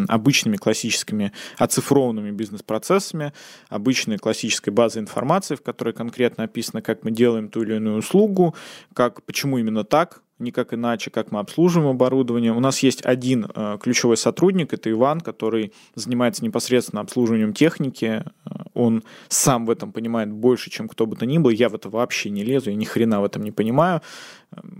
[0.07, 3.31] обычными классическими оцифрованными бизнес-процессами,
[3.69, 8.55] обычной классической базой информации, в которой конкретно описано, как мы делаем ту или иную услугу,
[8.95, 12.53] как, почему именно так, никак иначе, как мы обслуживаем оборудование.
[12.53, 18.23] У нас есть один э, ключевой сотрудник, это Иван, который занимается непосредственно обслуживанием техники.
[18.45, 21.49] Э, он сам в этом понимает больше, чем кто бы то ни был.
[21.49, 24.01] Я в это вообще не лезу, я ни хрена в этом не понимаю.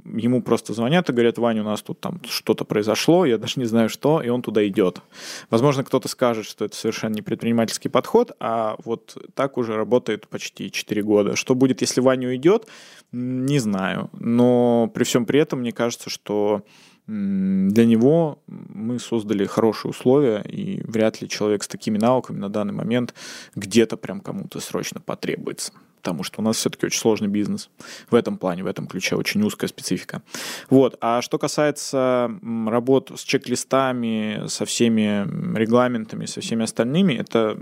[0.06, 3.66] Ему просто звонят и говорят, Ваня, у нас тут там что-то произошло, я даже не
[3.66, 5.02] знаю что, и он туда идет.
[5.50, 10.72] Возможно, кто-то скажет, что это совершенно не предпринимательский подход, а вот так уже работает почти
[10.72, 11.36] 4 года.
[11.36, 12.68] Что будет, если Ваня уйдет,
[13.12, 14.10] не знаю.
[14.14, 16.64] Но при всем при этом, мне кажется, что
[17.06, 22.74] для него мы создали хорошие условия, и вряд ли человек с такими навыками на данный
[22.74, 23.14] момент
[23.56, 27.70] где-то прям кому-то срочно потребуется потому что у нас все-таки очень сложный бизнес
[28.12, 30.22] в этом плане, в этом ключе очень узкая специфика.
[30.70, 30.98] Вот.
[31.00, 32.30] А что касается
[32.68, 35.26] работ с чек-листами, со всеми
[35.58, 37.58] регламентами, со всеми остальными, это,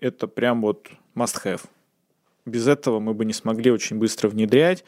[0.00, 1.60] это прям вот must-have.
[2.46, 4.82] Без этого мы бы не смогли очень быстро внедрять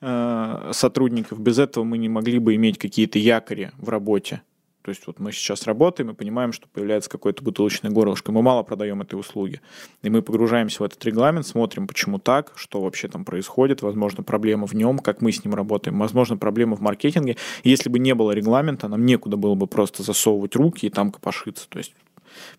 [0.00, 4.42] э, сотрудников, без этого мы не могли бы иметь какие-то якори в работе.
[4.82, 8.32] То есть вот мы сейчас работаем и понимаем, что появляется какое-то бутылочное горлышко.
[8.32, 9.60] Мы мало продаем этой услуги.
[10.02, 14.66] И мы погружаемся в этот регламент, смотрим, почему так, что вообще там происходит, возможно, проблема
[14.66, 17.36] в нем, как мы с ним работаем, возможно, проблема в маркетинге.
[17.62, 21.68] Если бы не было регламента, нам некуда было бы просто засовывать руки и там копошиться.
[21.68, 21.92] То есть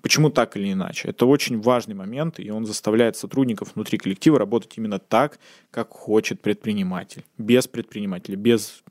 [0.01, 1.09] Почему так или иначе?
[1.09, 5.39] Это очень важный момент, и он заставляет сотрудников внутри коллектива работать именно так,
[5.71, 7.23] как хочет предприниматель.
[7.37, 8.83] Без предпринимателя, без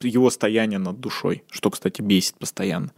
[0.00, 2.92] его стояния над душой, что, кстати, бесит постоянно.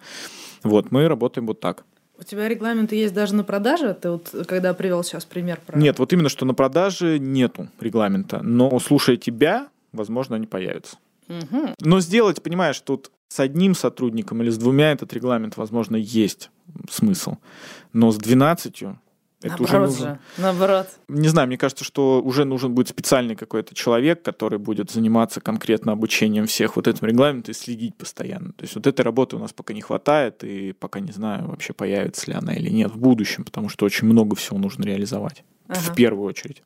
[0.62, 1.84] Вот, мы работаем вот так.
[2.18, 3.94] У тебя регламенты есть даже на продаже?
[3.94, 5.78] Ты вот когда привел сейчас пример про...
[5.78, 10.98] Нет, вот именно что на продаже нету регламента, но слушая тебя, возможно, они появятся.
[11.26, 11.74] Мгм.
[11.80, 16.50] Но сделать, понимаешь, тут с одним сотрудником или с двумя этот регламент, возможно, есть
[16.90, 17.36] смысл.
[17.92, 18.84] Но с 12
[19.42, 20.10] это уже Наоборот нужно...
[20.14, 20.18] же.
[20.38, 20.86] Наоборот.
[21.08, 25.92] Не знаю, мне кажется, что уже нужен будет специальный какой-то человек, который будет заниматься конкретно
[25.92, 28.52] обучением всех вот этим регламентом и следить постоянно.
[28.52, 31.72] То есть вот этой работы у нас пока не хватает, и пока не знаю, вообще
[31.72, 35.44] появится ли она или нет в будущем, потому что очень много всего нужно реализовать.
[35.68, 35.80] Ага.
[35.80, 36.62] В первую очередь.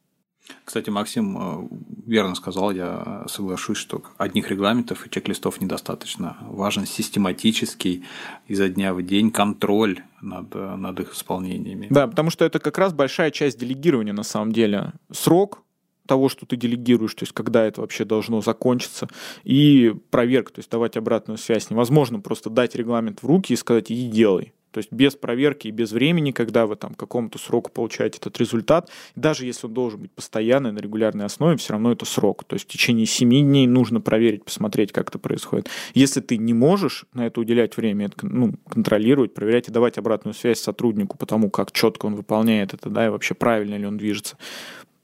[0.64, 1.68] Кстати, Максим э,
[2.06, 6.36] верно сказал, я соглашусь, что одних регламентов и чек-листов недостаточно.
[6.42, 8.04] Важен систематический
[8.48, 11.88] изо дня в день контроль над, над их исполнениями.
[11.90, 14.92] Да, потому что это как раз большая часть делегирования на самом деле.
[15.12, 15.62] Срок
[16.06, 19.08] того, что ты делегируешь, то есть когда это вообще должно закончиться,
[19.44, 21.68] и проверка, то есть давать обратную связь.
[21.68, 24.52] Невозможно просто дать регламент в руки и сказать «иди делай».
[24.76, 28.90] То есть без проверки и без времени, когда вы там какому-то сроку получаете этот результат,
[29.14, 32.44] даже если он должен быть постоянный, на регулярной основе, все равно это срок.
[32.44, 35.70] То есть в течение 7 дней нужно проверить, посмотреть, как это происходит.
[35.94, 40.34] Если ты не можешь на это уделять время, это, ну, контролировать, проверять и давать обратную
[40.34, 43.96] связь сотруднику по тому, как четко он выполняет это, да, и вообще правильно ли он
[43.96, 44.36] движется,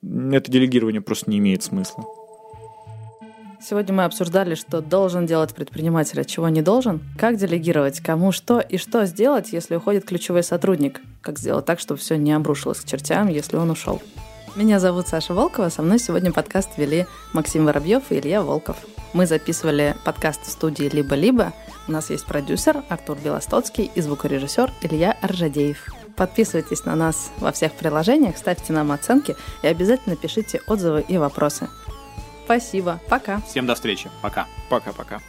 [0.03, 2.05] это делегирование просто не имеет смысла.
[3.65, 7.01] Сегодня мы обсуждали, что должен делать предприниматель, а чего не должен.
[7.17, 11.01] Как делегировать, кому что и что сделать, если уходит ключевой сотрудник.
[11.21, 14.03] Как сделать так, чтобы все не обрушилось к чертям, если он ушел.
[14.57, 18.79] Меня зовут Саша Волкова, со мной сегодня подкаст вели Максим Воробьев и Илья Волков.
[19.13, 21.53] Мы записывали подкаст в студии «Либо-либо».
[21.87, 25.87] У нас есть продюсер Артур Белостоцкий и звукорежиссер Илья Аржадеев.
[26.17, 31.69] Подписывайтесь на нас во всех приложениях, ставьте нам оценки и обязательно пишите отзывы и вопросы.
[32.53, 33.01] Спасибо.
[33.09, 33.41] Пока.
[33.49, 34.11] Всем до встречи.
[34.21, 34.47] Пока.
[34.69, 35.21] Пока-пока.